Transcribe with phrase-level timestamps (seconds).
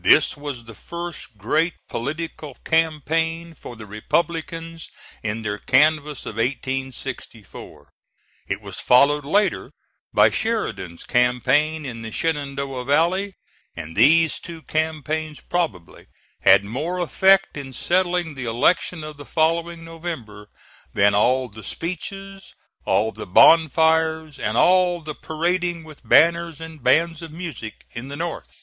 [0.00, 4.88] This was the first great political campaign for the Republicans
[5.22, 7.88] in their canvass of 1864.
[8.48, 9.70] It was followed later
[10.12, 13.36] by Sheridan's campaign in the Shenandoah Valley;
[13.76, 16.08] and these two campaigns probably
[16.40, 20.48] had more effect in settling the election of the following November
[20.94, 27.22] than all the speeches, all the bonfires, and all the parading with banners and bands
[27.22, 28.62] of music in the North.